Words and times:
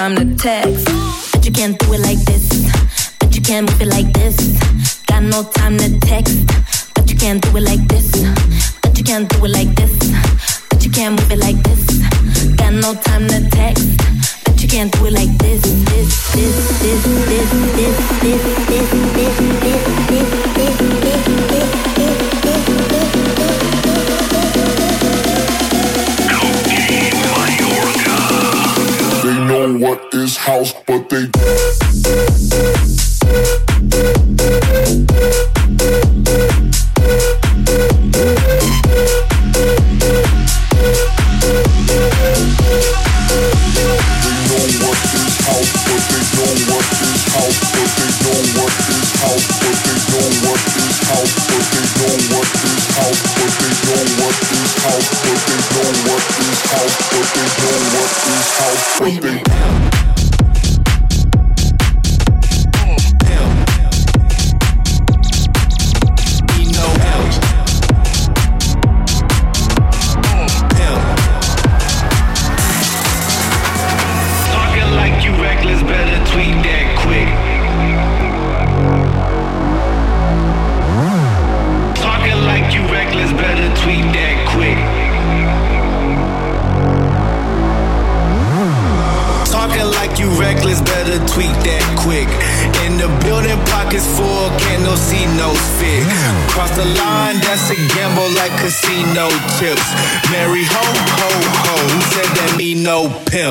time 0.00 0.16
to 0.16 0.34
text. 0.34 0.86
But 1.30 1.44
you 1.44 1.52
can't 1.52 1.78
do 1.78 1.92
it 1.92 2.00
like 2.00 2.29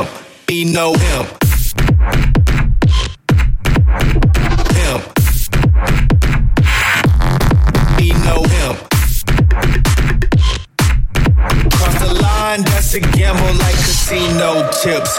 him, 0.04 0.08
be 0.48 0.66
no 0.66 0.94
him. 0.94 1.26
Him. 4.76 5.02
Be 7.98 8.12
no 8.26 8.44
him. 8.44 8.76
Cross 11.72 12.00
the 12.00 12.20
line, 12.22 12.62
that's 12.64 12.94
a 12.94 13.00
gamble 13.00 13.54
like 13.60 13.76
casino 13.76 14.70
tips. 14.82 15.19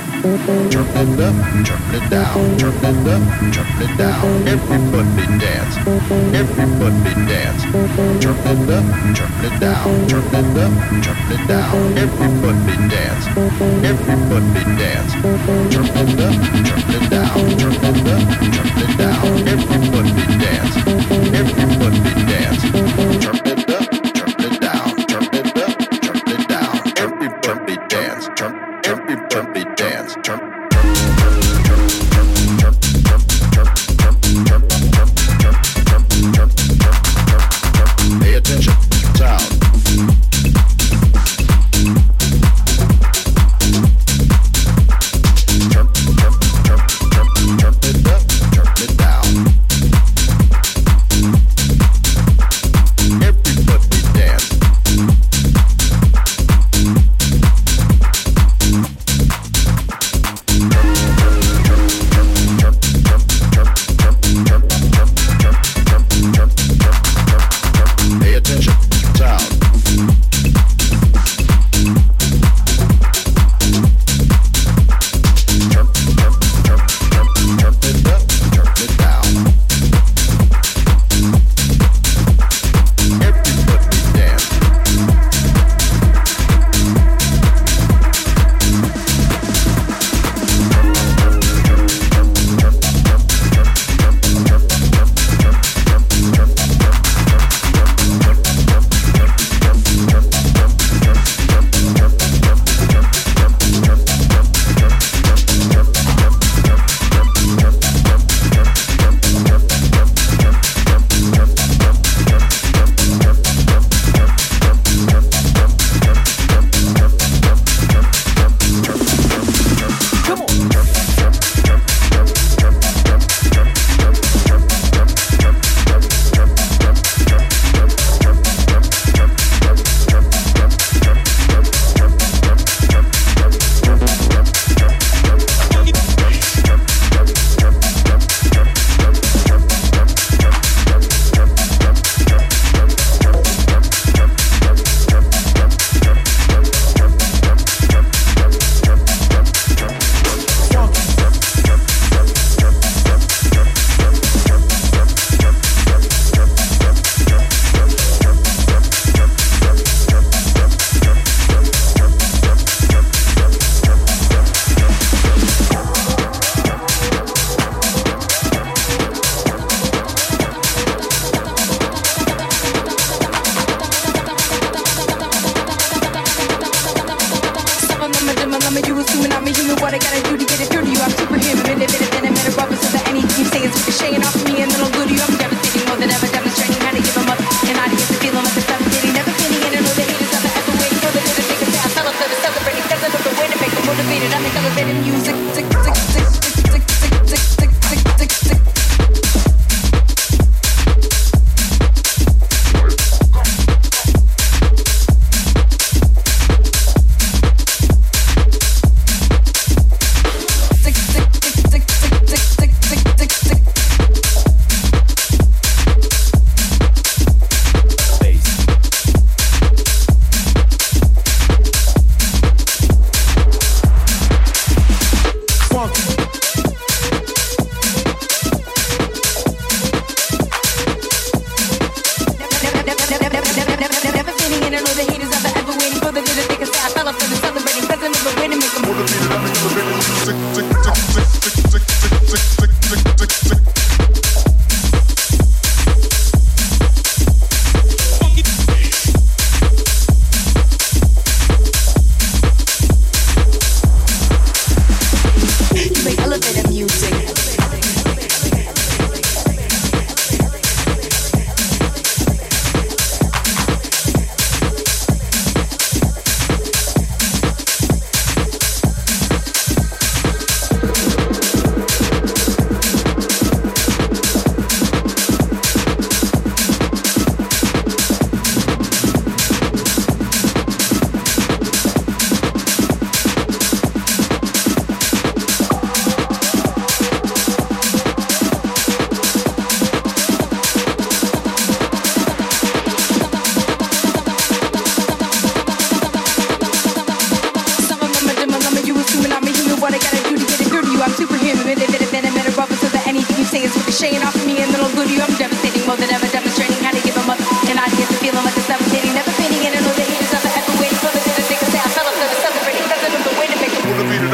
Turn 0.21 0.35
it 0.37 0.45
up, 0.45 1.33
turn 1.49 1.95
it 1.95 2.05
down, 2.11 2.53
turn 2.59 2.77
it 2.77 2.93
up, 3.09 3.21
turn 3.41 3.81
it 3.81 3.97
down. 3.97 4.21
Everybody 4.47 5.25
dance, 5.39 5.75
everybody 6.37 7.13
dance. 7.25 7.63
Turn 7.63 7.89
it 7.89 8.69
up, 8.69 8.85
turn 8.85 9.41
it 9.41 9.59
down, 9.59 9.89
turn 10.07 10.21
it 10.21 10.57
up, 10.57 10.73
turn 10.77 11.31
it 11.31 11.47
down. 11.47 11.97
Everybody 11.97 12.75
dance, 12.87 13.25
everybody 13.81 14.63
dance. 14.77 15.11
Turn 15.11 15.41
it 15.73 16.21
up, 16.21 16.37
turn 16.37 16.69
it 16.91 17.09
down, 17.09 17.33
turn 17.33 17.65
it 17.65 18.05
up, 18.05 18.29
turn 18.29 18.83
it 18.83 18.97
down. 18.99 19.25
Everybody 19.47 20.25
dance, 20.37 20.75
everybody 21.33 22.13
dance. 22.29 22.90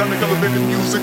time 0.10 0.20
to 0.20 0.26
elevate 0.26 0.54
the 0.54 0.68
music. 0.68 1.02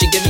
Night 0.00 0.27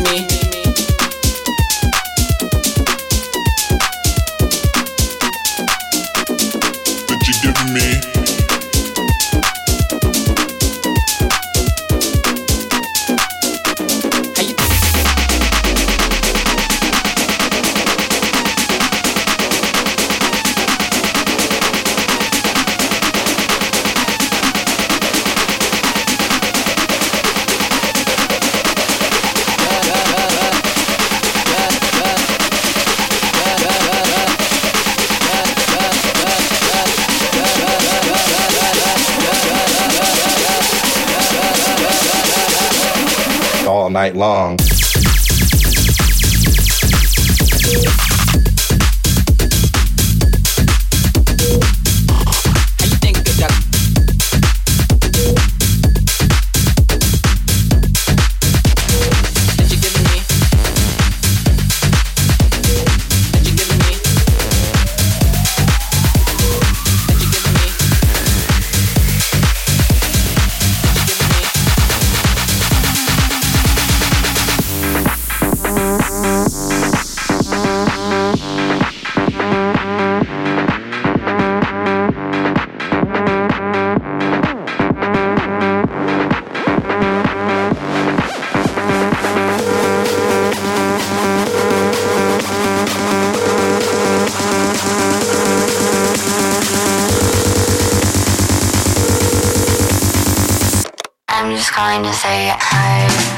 trying 101.88 102.02
to 102.02 102.12
say 102.12 102.52
hi. 102.54 103.37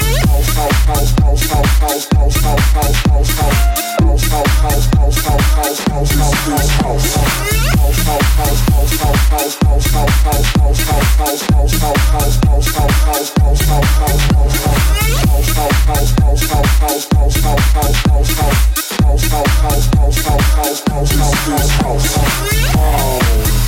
Oh. 22.83 23.60